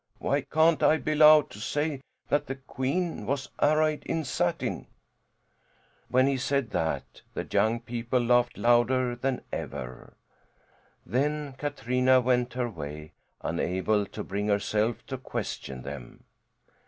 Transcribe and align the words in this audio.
Why 0.17 0.41
can't 0.41 0.81
I 0.81 0.97
be 0.97 1.11
allowed 1.11 1.51
to 1.51 1.59
say 1.59 2.01
that 2.29 2.47
the 2.47 2.55
queen 2.55 3.27
was 3.27 3.49
arrayed 3.61 4.03
in 4.03 4.23
satin?" 4.23 4.87
When 6.09 6.25
he 6.25 6.37
said 6.37 6.71
that 6.71 7.21
the 7.35 7.47
young 7.51 7.79
people 7.81 8.19
laughed 8.19 8.57
louder 8.57 9.15
than 9.15 9.43
ever. 9.53 10.15
Then 11.05 11.53
Katrina 11.53 12.19
went 12.19 12.53
her 12.55 12.67
way, 12.67 13.11
unable 13.41 14.07
to 14.07 14.23
bring 14.23 14.47
herself 14.47 15.05
to 15.05 15.19
question 15.19 15.83
them. 15.83 16.23